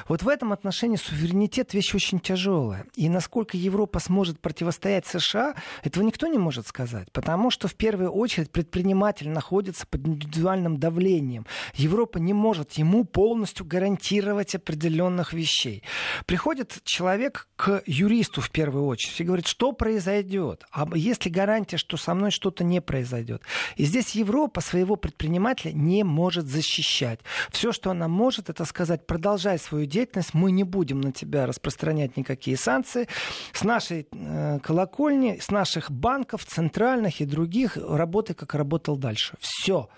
[0.08, 2.88] Вот в этом отношении суверенитет вещь очень тяжелая.
[2.96, 7.10] И насколько Европа сможет противостоять США, этого никто не может сказать.
[7.12, 11.46] Потому что в первую очередь предприниматель находится под индивидуальным давлением.
[11.76, 15.84] Европа не может ему полностью гарантировать определенных вещей.
[16.26, 20.66] Приходит человек к юристу в первую очередь и говорит, что произойдет?
[20.72, 23.42] А есть ли гарантия, что со мной что-то не произойдет?
[23.78, 27.22] И здесь Европа своего предпринимателя не может защищать.
[27.50, 32.18] Все, что она может, это сказать, продолжай свою деятельность, мы не будем на тебя распространять
[32.18, 33.08] никакие санкции.
[33.54, 39.36] С нашей э, колокольни, с наших банков, центральных и других, работай, как работал дальше.
[39.40, 39.90] Все.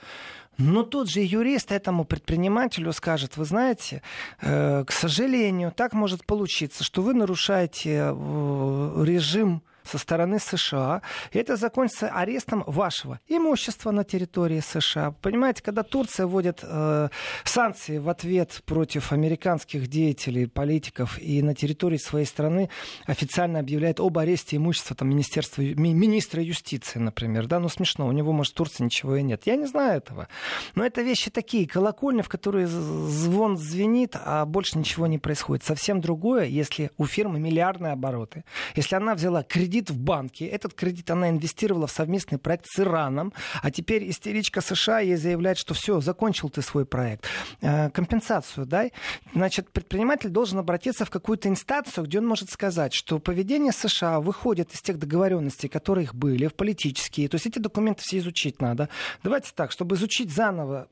[0.58, 4.02] Но тут же юрист этому предпринимателю скажет, вы знаете,
[4.42, 11.40] э, к сожалению, так может получиться, что вы нарушаете э, режим со стороны США, и
[11.40, 15.12] это закончится арестом вашего имущества на территории США.
[15.22, 17.10] Понимаете, когда Турция вводит э,
[17.44, 22.70] санкции в ответ против американских деятелей, политиков, и на территории своей страны
[23.06, 28.12] официально объявляет об аресте имущества там, министерства, ми, министра юстиции, например, да, ну смешно, у
[28.12, 29.44] него, может, в Турции ничего и нет.
[29.46, 30.28] Я не знаю этого.
[30.76, 35.64] Но это вещи такие, колокольни, в которые звон звенит, а больше ничего не происходит.
[35.64, 38.44] Совсем другое, если у фирмы миллиардные обороты,
[38.76, 40.46] если она взяла кредит кредит в банке.
[40.46, 43.34] Этот кредит она инвестировала в совместный проект с Ираном.
[43.62, 47.26] А теперь истеричка США ей заявляет, что все, закончил ты свой проект.
[47.62, 48.92] Э, компенсацию дай.
[49.34, 54.74] Значит, предприниматель должен обратиться в какую-то инстанцию, где он может сказать, что поведение США выходит
[54.74, 57.28] из тех договоренностей, которые их были, в политические.
[57.28, 58.90] То есть эти документы все изучить надо.
[59.24, 60.88] Давайте так, чтобы изучить заново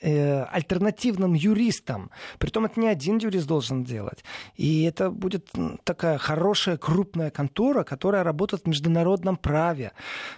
[0.00, 2.10] э, альтернативным юристам.
[2.38, 4.24] Притом это не один юрист должен делать.
[4.56, 5.50] И это будет
[5.84, 9.92] такая хорошая, крупная контора, которая работает в международном праве.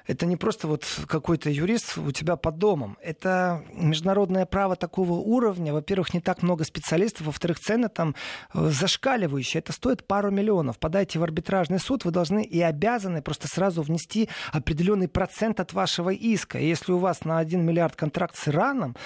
[0.07, 2.99] Это не просто вот какой-то юрист у тебя под домом.
[3.03, 5.73] Это международное право такого уровня.
[5.73, 7.27] Во-первых, не так много специалистов.
[7.27, 8.15] Во-вторых, цены там
[8.55, 9.61] э, зашкаливающие.
[9.61, 10.79] Это стоит пару миллионов.
[10.79, 16.11] Подайте в арбитражный суд, вы должны и обязаны просто сразу внести определенный процент от вашего
[16.11, 16.59] иска.
[16.59, 18.97] И если у вас на 1 миллиард контракт с Ираном,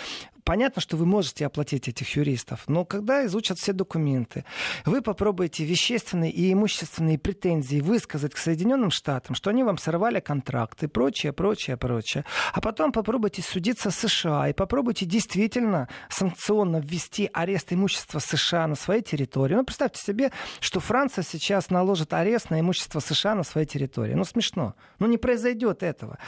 [0.47, 4.45] понятно, что вы можете оплатить этих юристов, но когда изучат все документы,
[4.87, 10.87] вы попробуете вещественные и имущественные претензии высказать к Соединенным Штатам, что они вам сорвали контракты,
[10.89, 12.25] прочее, прочее, прочее.
[12.53, 18.77] А потом попробуйте судиться с США и попробуйте действительно санкционно ввести арест имущества США на
[18.77, 19.55] своей территории.
[19.55, 20.31] Ну, представьте себе,
[20.61, 24.15] что Франция сейчас наложит арест на имущество США на своей территории.
[24.15, 24.75] Ну, смешно.
[25.01, 26.19] Ну, не произойдет этого.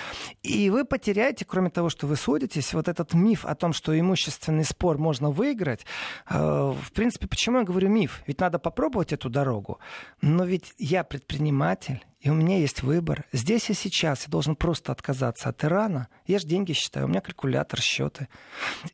[0.43, 4.65] И вы потеряете, кроме того, что вы судитесь, вот этот миф о том, что имущественный
[4.65, 5.85] спор можно выиграть.
[6.29, 8.23] Э, в принципе, почему я говорю миф?
[8.27, 9.79] Ведь надо попробовать эту дорогу.
[10.23, 13.27] Но ведь я предприниматель, и у меня есть выбор.
[13.33, 16.09] Здесь и сейчас я должен просто отказаться от Ирана.
[16.27, 18.29] Я же деньги считаю, у меня калькулятор, счеты.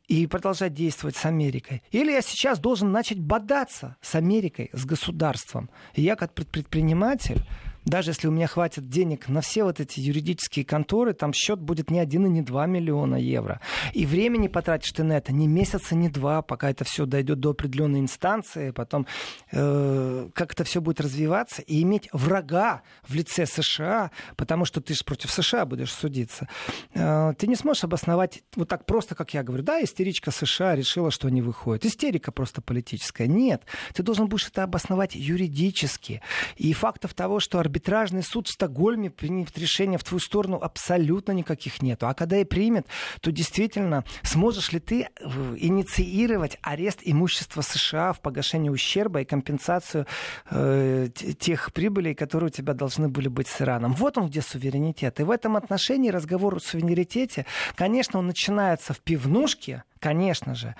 [0.08, 1.82] И продолжать действовать с Америкой.
[1.90, 5.70] Или я сейчас должен начать бодаться с Америкой, с государством.
[5.94, 7.40] И я как предприниматель
[7.84, 11.90] даже если у меня хватит денег на все вот эти юридические конторы, там счет будет
[11.90, 13.60] не один и не два миллиона евро.
[13.92, 17.50] И времени потратишь ты на это не месяца, не два, пока это все дойдет до
[17.50, 19.06] определенной инстанции, потом
[19.52, 24.94] э, как это все будет развиваться, и иметь врага в лице США, потому что ты
[24.94, 26.48] же против США будешь судиться.
[26.94, 29.62] Э, ты не сможешь обосновать вот так просто, как я говорю.
[29.62, 31.84] Да, истеричка США решила, что они выходят.
[31.84, 33.26] Истерика просто политическая.
[33.26, 36.22] Нет, ты должен будешь это обосновать юридически.
[36.56, 41.82] И фактов того, что арбитражный суд в Стокгольме примет решение в твою сторону, абсолютно никаких
[41.82, 42.06] нету.
[42.06, 42.86] А когда и примет,
[43.20, 50.06] то действительно сможешь ли ты э, инициировать арест имущества США в погашении ущерба и компенсацию
[50.50, 51.08] э,
[51.40, 53.92] тех прибылей, которые у тебя должны были быть с Ираном.
[53.94, 55.18] Вот он где суверенитет.
[55.18, 60.74] И в этом отношении разговор о суверенитете, конечно, он начинается в пивнушке, конечно же.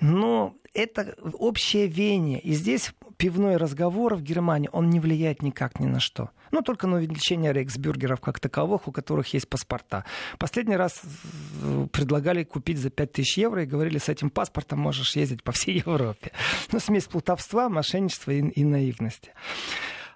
[0.00, 2.40] Но это общее веяние.
[2.40, 6.30] И здесь пивной разговор в Германии, он не влияет никак ни на что.
[6.50, 10.06] Ну, только на увеличение рейксбюргеров как таковых, у которых есть паспорта.
[10.38, 11.02] Последний раз
[11.92, 16.32] предлагали купить за 5000 евро и говорили, с этим паспортом можешь ездить по всей Европе.
[16.72, 19.32] Ну, смесь плутовства, мошенничества и, и наивности.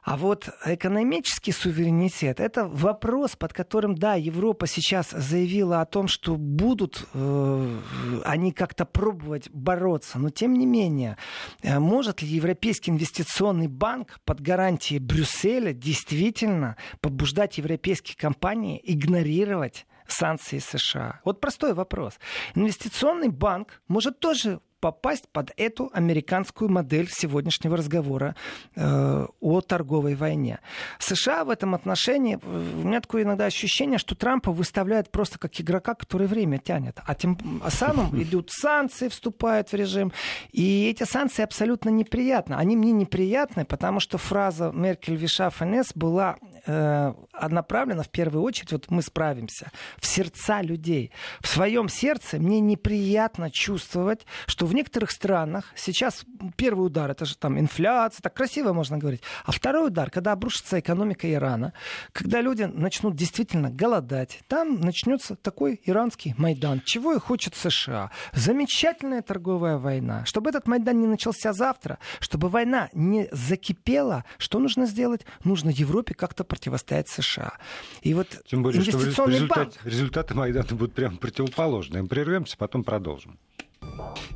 [0.04, 6.36] А вот экономический суверенитет– это вопрос, под которым, да, Европа сейчас заявила о том, что
[6.36, 7.78] будут э,
[8.22, 11.16] они как-то пробовать бороться, но тем не менее,
[11.62, 20.58] э, может ли Европейский инвестиционный банк под гарантией Брюсселя действительно побуждать европейские компании игнорировать санкции
[20.58, 21.22] США?
[21.24, 22.18] Вот простой вопрос.
[22.54, 28.36] Инвестиционный банк может тоже попасть под эту американскую модель сегодняшнего разговора
[28.76, 30.58] э, о торговой войне.
[30.98, 35.58] США в этом отношении, э, у меня такое иногда ощущение, что Трампа выставляют просто как
[35.58, 36.98] игрока, который время тянет.
[37.06, 40.12] А тем а самым идут санкции, вступают в режим.
[40.52, 42.52] И эти санкции абсолютно неприятны.
[42.52, 46.36] Они мне неприятны, потому что фраза Меркель Виша ФНС была
[46.66, 47.12] э,
[47.48, 51.10] направлена в первую очередь, вот мы справимся, в сердца людей.
[51.40, 56.24] В своем сердце мне неприятно чувствовать, что в некоторых странах сейчас
[56.56, 60.80] первый удар, это же там инфляция, так красиво можно говорить, а второй удар, когда обрушится
[60.80, 61.72] экономика Ирана,
[62.12, 68.10] когда люди начнут действительно голодать, там начнется такой иранский Майдан, чего и хочет США.
[68.32, 70.24] Замечательная торговая война.
[70.24, 75.26] Чтобы этот Майдан не начался завтра, чтобы война не закипела, что нужно сделать?
[75.44, 77.54] Нужно Европе как-то противостоять США.
[78.02, 79.72] И вот Тем более, что результат, банк...
[79.84, 82.02] результаты Майдана будут прямо противоположные.
[82.02, 83.38] Мы прервемся, потом продолжим.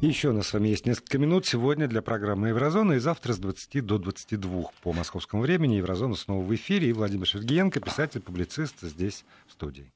[0.01, 2.95] Еще у нас с вами есть несколько минут сегодня для программы Еврозона.
[2.95, 6.89] И завтра с 20 до 22 по московскому времени Еврозона снова в эфире.
[6.89, 9.91] И Владимир Сергеенко, писатель, публицист, здесь в студии.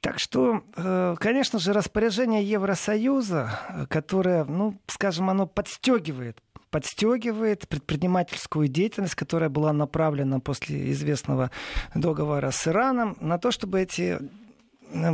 [0.00, 8.68] Так что, э, конечно же, распоряжение Евросоюза, э, которое, ну, скажем, оно подстегивает подстегивает предпринимательскую
[8.68, 11.50] деятельность, которая была направлена после известного
[11.96, 14.20] договора с Ираном, на то, чтобы эти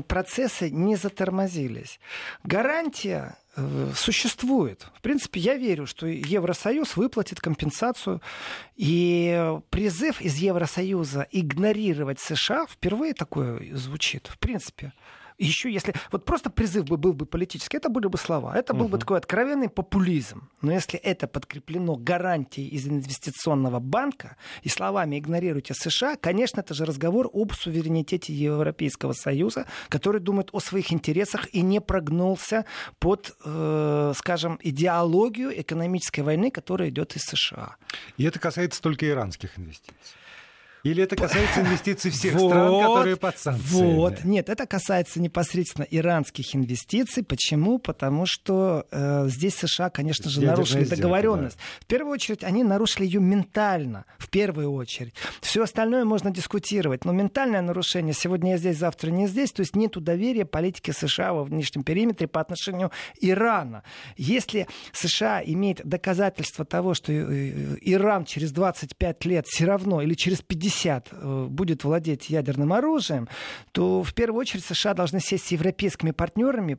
[0.07, 2.01] процессы не затормозились.
[2.45, 4.87] Гарантия э, существует.
[4.95, 8.21] В принципе, я верю, что Евросоюз выплатит компенсацию.
[8.77, 14.29] И призыв из Евросоюза игнорировать США впервые такое звучит.
[14.29, 14.93] В принципе
[15.39, 15.95] еще если...
[16.11, 18.57] Вот просто призыв бы был бы политический, это были бы слова.
[18.57, 18.93] Это был угу.
[18.93, 20.49] бы такой откровенный популизм.
[20.63, 26.85] Но если это подкреплено гарантией из инвестиционного банка и словами «игнорируйте США», конечно, это же
[26.85, 32.65] разговор об суверенитете Европейского Союза, который думает о своих интересах и не прогнулся
[32.99, 37.77] под, э, скажем, идеологию экономической войны, которая идет из США.
[38.17, 40.17] И это касается только иранских инвестиций.
[40.87, 43.95] Или это касается инвестиций всех вот, стран, которые под санкциями?
[43.95, 47.25] Вот, нет, это касается непосредственно иранских инвестиций.
[47.25, 47.79] Почему?
[47.79, 51.57] Потому что э, здесь США, конечно же, нарушили договоренность.
[51.57, 51.63] Да.
[51.81, 55.15] В первую очередь, они нарушили ее ментально, в первую очередь.
[55.41, 59.75] Все остальное можно дискутировать, но ментальное нарушение, сегодня я здесь, завтра не здесь, то есть
[59.75, 63.83] нет доверия политики США во внешнем периметре по отношению Ирана.
[64.17, 70.15] Если США имеет доказательства того, что э, э, Иран через 25 лет все равно или
[70.15, 73.29] через 50 50 э, будет владеть ядерным оружием,
[73.73, 76.79] то в первую очередь США должны сесть с европейскими партнерами,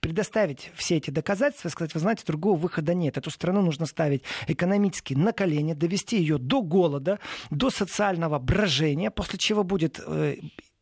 [0.00, 3.16] предоставить все эти доказательства и сказать, вы знаете, другого выхода нет.
[3.16, 7.18] Эту страну нужно ставить экономически на колени, довести ее до голода,
[7.50, 10.36] до социального брожения, после чего будет э,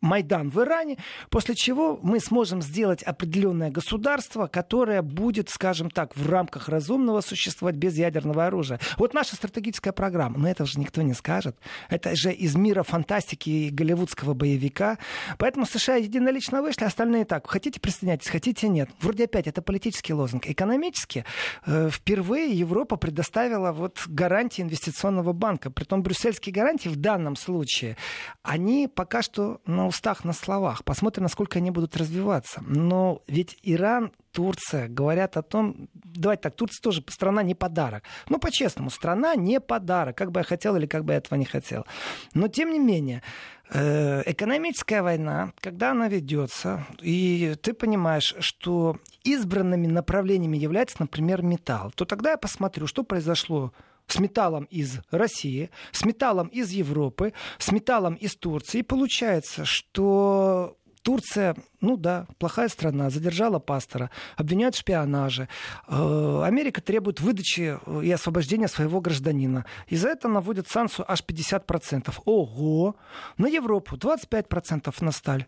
[0.05, 0.98] Майдан в Иране,
[1.30, 7.76] после чего мы сможем сделать определенное государство, которое будет, скажем так, в рамках разумного существовать
[7.76, 8.78] без ядерного оружия.
[8.98, 11.57] Вот наша стратегическая программа, но этого же никто не скажет.
[11.88, 14.98] Это же из мира фантастики и голливудского боевика.
[15.38, 17.46] Поэтому США единолично вышли, остальные так.
[17.46, 18.90] Хотите присоединяйтесь, хотите нет.
[19.00, 20.46] Вроде опять это политический лозунг.
[20.46, 21.24] Экономически
[21.66, 25.70] э, впервые Европа предоставила вот гарантии инвестиционного банка.
[25.70, 27.96] Притом брюссельские гарантии в данном случае,
[28.42, 30.84] они пока что на устах, на словах.
[30.84, 32.62] Посмотрим, насколько они будут развиваться.
[32.66, 38.03] Но ведь Иран, Турция говорят о том, давайте так, Турция тоже страна не подарок.
[38.28, 41.45] Ну, по-честному, страна не подарок, как бы я хотел или как бы я этого не
[41.45, 41.86] хотел.
[42.34, 43.22] Но, тем не менее,
[43.70, 51.92] э, экономическая война, когда она ведется, и ты понимаешь, что избранными направлениями является, например, металл,
[51.95, 53.72] то тогда я посмотрю, что произошло
[54.07, 58.78] с металлом из России, с металлом из Европы, с металлом из Турции.
[58.78, 65.48] И получается, что Турция, ну да, плохая страна, задержала пастора, обвиняют в шпионаже.
[65.86, 69.66] Э, Америка требует выдачи и освобождения своего гражданина.
[69.86, 72.11] И за это наводят санкцию аж 50%.
[72.24, 72.96] Ого!
[73.36, 75.46] На Европу 25% на сталь.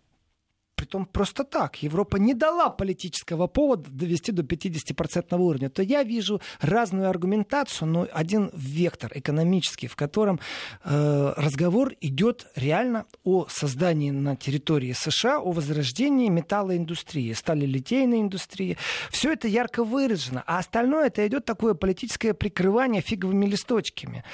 [0.77, 1.83] Притом просто так.
[1.83, 5.71] Европа не дала политического повода довести до 50% уровня.
[5.71, 10.39] То я вижу разную аргументацию, но один вектор экономический, в котором
[10.85, 18.77] э, разговор идет реально о создании на территории США, о возрождении металлоиндустрии, сталелитейной индустрии.
[19.11, 20.45] Все это ярко выражено.
[20.47, 24.25] А остальное это идет такое политическое прикрывание фиговыми листочками.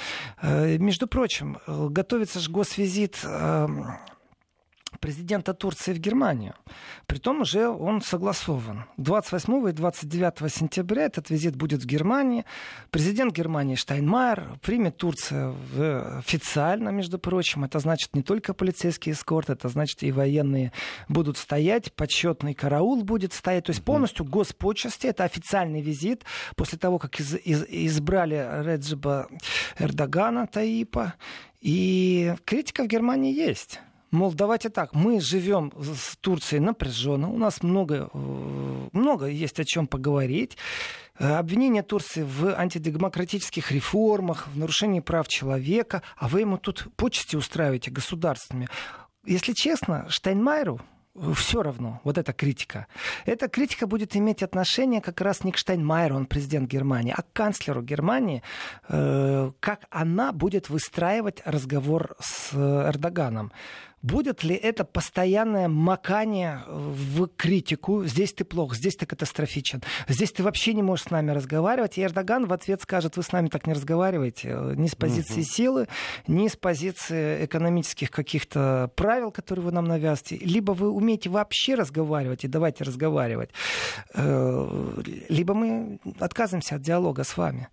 [0.43, 3.69] Э, между прочим, э, готовится же госвизит э,
[5.03, 6.55] президента Турции в Германию.
[7.07, 8.85] Притом уже он согласован.
[8.99, 12.45] 28 и 29 сентября этот визит будет в Германии.
[12.91, 15.57] Президент Германии Штайнмайер примет Турцию
[16.19, 17.65] официально, между прочим.
[17.65, 20.73] Это значит не только полицейский эскорт, это значит и военные
[21.09, 23.65] будут стоять, почетный караул будет стоять.
[23.65, 25.09] То есть полностью госпочести.
[25.09, 26.25] Это официальный визит
[26.55, 29.27] после того, как из, из, избрали Реджиба
[29.79, 31.15] Эрдогана Таипа.
[31.61, 33.81] И критика в Германии есть.
[34.13, 39.65] Мол, давайте так, мы живем с Турцией напряженно, у нас много, э, много есть о
[39.65, 40.59] чем поговорить.
[41.19, 47.37] Э, обвинение Турции в антидемократических реформах, в нарушении прав человека, а вы ему тут почести
[47.37, 48.69] устраиваете государственными.
[49.25, 50.83] Если честно, Штайнмайеру
[51.35, 52.87] все равно, вот эта критика.
[53.25, 57.33] Эта критика будет иметь отношение как раз не к Штайнмайеру, он президент Германии, а к
[57.33, 58.43] канцлеру Германии,
[58.89, 63.53] э, как она будет выстраивать разговор с Эрдоганом.
[64.03, 68.05] Будет ли это постоянное макание в критику?
[68.05, 71.99] Здесь ты плох, здесь ты катастрофичен, здесь ты вообще не можешь с нами разговаривать.
[71.99, 74.49] И Эрдоган в ответ скажет, вы с нами так не разговариваете.
[74.49, 75.49] Э, ни с позиции угу.
[75.49, 75.89] силы,
[76.27, 80.45] ни с позиции экономических каких-то правил, которые вы нам навязываете.
[80.45, 83.51] Либо вы умеете вообще разговаривать, и давайте разговаривать,
[84.15, 87.69] э, либо мы отказываемся от диалога с вами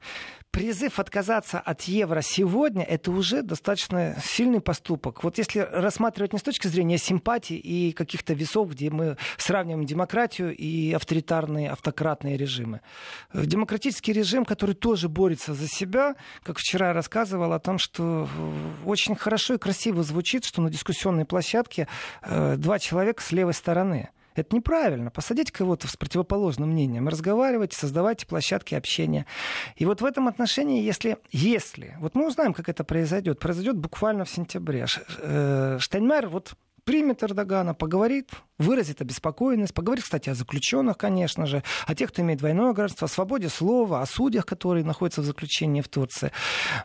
[0.52, 5.24] призыв отказаться от евро сегодня, это уже достаточно сильный поступок.
[5.24, 10.56] Вот если рассматривать не с точки зрения симпатии и каких-то весов, где мы сравниваем демократию
[10.56, 12.82] и авторитарные, автократные режимы.
[13.34, 18.28] Демократический режим, который тоже борется за себя, как вчера я рассказывал о том, что
[18.86, 21.88] очень хорошо и красиво звучит, что на дискуссионной площадке
[22.22, 24.10] э, два человека с левой стороны.
[24.36, 25.12] Это неправильно.
[25.12, 29.26] Посадить кого-то с противоположным мнением, разговаривать, создавать площадки общения.
[29.76, 34.26] И вот в этом отношении, если, если, вот мы узнаем, как это произойдет, произойдет буквально
[34.26, 34.86] в сентябре.
[35.20, 36.54] Э, Штайнмайер вот
[36.84, 42.40] примет Эрдогана, поговорит выразит обеспокоенность, поговорит, кстати, о заключенных, конечно же, о тех, кто имеет
[42.40, 46.32] двойное гражданство, о свободе слова, о судьях, которые находятся в заключении в Турции.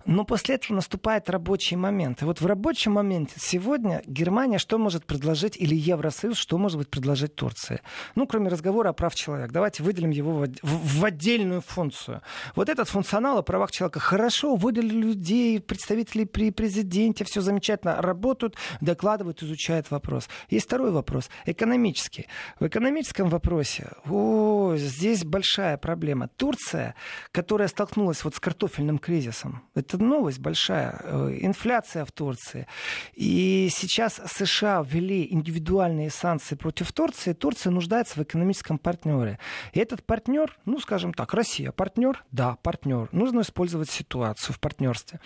[0.06, 2.22] Но после этого наступает рабочий момент.
[2.22, 6.88] И вот в рабочем моменте сегодня Германия что может предложить, или Евросоюз, что может быть
[6.88, 7.80] предложить Турции?
[8.14, 9.52] Ну, кроме разговора о прав человека.
[9.52, 12.22] Давайте выделим его в, отдельную функцию.
[12.54, 18.56] Вот этот функционал о правах человека хорошо выделили людей, представителей при президенте, все замечательно, работают,
[18.80, 20.28] докладывают, изучают вопрос.
[20.48, 21.28] Есть второй вопрос,
[21.64, 22.26] экономический.
[22.60, 26.28] В экономическом вопросе, о, здесь большая проблема.
[26.28, 26.94] Турция,
[27.32, 32.66] которая столкнулась вот с картофельным кризисом, это новость большая, э, инфляция в Турции.
[33.14, 39.38] И сейчас США ввели индивидуальные санкции против Турции, Турция нуждается в экономическом партнере.
[39.72, 43.08] И этот партнер, ну, скажем так, Россия партнер, да, партнер.
[43.12, 45.20] Нужно использовать ситуацию в партнерстве.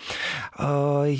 [0.57, 1.13] Э,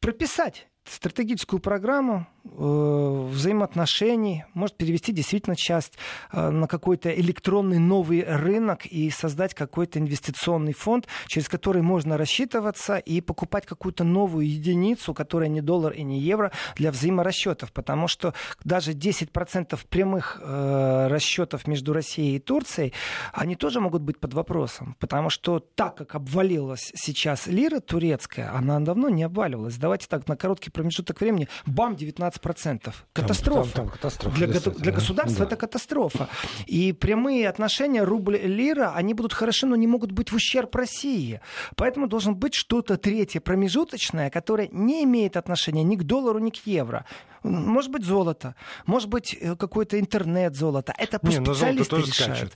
[0.00, 5.94] прописать стратегическую программу э, взаимоотношений, может перевести действительно часть
[6.32, 12.96] э, на какой-то электронный новый рынок и создать какой-то инвестиционный фонд, через который можно рассчитываться
[12.96, 17.72] и покупать какую-то новую единицу, которая не доллар и не евро, для взаиморасчетов.
[17.72, 18.34] Потому что
[18.64, 22.92] даже 10% прямых э, расчетов между Россией и Турцией,
[23.32, 24.96] они тоже могут быть под вопросом.
[24.98, 29.76] Потому что так, как обвалилась сейчас лира турецкая, она давно не обваливалась.
[29.76, 32.94] Давайте так, на короткий промежуток времени, бам, 19%.
[33.12, 33.74] Катастрофа.
[33.74, 35.44] Там, там, катастрофа для, для государства да.
[35.44, 36.28] это катастрофа.
[36.66, 41.40] И прямые отношения рубль-лира, они будут хороши, но не могут быть в ущерб России.
[41.74, 46.64] Поэтому должен быть что-то третье, промежуточное, которое не имеет отношения ни к доллару, ни к
[46.64, 47.04] евро.
[47.42, 48.54] Может быть, золото,
[48.86, 50.94] может быть, э, какой-то интернет золото.
[50.96, 52.14] Это не, специалисты решают.
[52.14, 52.52] Скачет.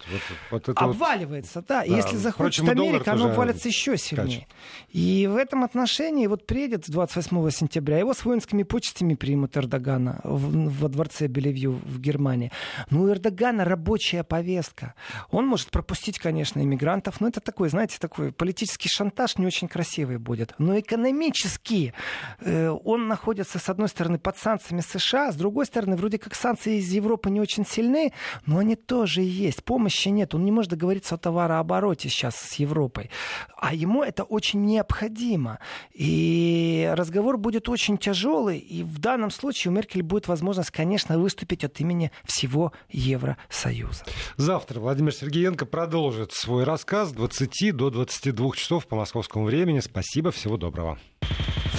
[0.51, 1.67] Вот, вот Обваливается, вот.
[1.69, 1.81] да.
[1.81, 1.85] да.
[1.85, 4.47] Если заходит Впрочем, Америка, оно обвалится еще сильнее.
[4.47, 4.49] Скачет.
[4.91, 10.89] И в этом отношении вот приедет 28 сентября, его с воинскими почестями примут Эрдогана во
[10.89, 12.53] дворце Белевью в Германии.
[12.91, 14.95] Ну, у Эрдогана рабочая повестка.
[15.31, 20.19] Он может пропустить, конечно, иммигрантов, но это такой, знаете, такой политический шантаж не очень красивый
[20.19, 20.55] будет.
[20.59, 21.95] Но экономически
[22.41, 24.37] э, он находится, с одной стороны, под
[24.73, 28.13] санкциями США, с другой стороны, вроде как санкции из Европы не очень сильны,
[28.47, 29.65] но они тоже есть.
[29.65, 30.35] Помощи нет.
[30.35, 33.11] Он не может договориться о товарообороте сейчас с Европой.
[33.57, 35.59] А ему это очень необходимо.
[35.93, 41.65] И разговор будет очень тяжелый, и в данном случае у Меркель будет возможность, конечно, выступить
[41.65, 44.05] от имени всего Евросоюза.
[44.37, 49.81] Завтра Владимир Сергеенко продолжит свой рассказ с 20 до 22 часов по московскому времени.
[49.81, 50.99] Спасибо, всего доброго.